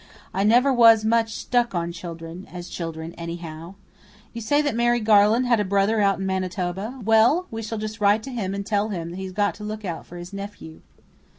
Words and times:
I 0.33 0.43
never 0.43 0.73
was 0.73 1.05
much 1.05 1.35
struck 1.35 1.75
on 1.75 1.91
children 1.91 2.47
as 2.51 2.69
children, 2.69 3.13
anyhow. 3.19 3.75
You 4.33 4.41
say 4.41 4.59
that 4.63 4.73
Mary 4.75 4.99
Garland 4.99 5.45
had 5.45 5.59
a 5.59 5.63
brother 5.63 6.01
out 6.01 6.17
in 6.17 6.25
Manitoba? 6.25 6.99
Well, 7.05 7.45
we 7.51 7.61
shall 7.61 7.77
just 7.77 8.01
write 8.01 8.23
to 8.23 8.31
him 8.31 8.55
and 8.55 8.65
tell 8.65 8.89
him 8.89 9.13
he's 9.13 9.31
got 9.31 9.53
to 9.57 9.63
look 9.63 9.85
out 9.85 10.07
for 10.07 10.17
his 10.17 10.33
nephew." 10.33 10.81